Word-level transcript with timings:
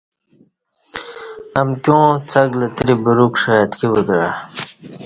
امکیاں 1.61 2.09
څک 2.31 2.49
لتری 2.59 2.95
برُوکݜہ 3.03 3.53
اتکی 3.61 3.87
وُتعہ 3.91 4.29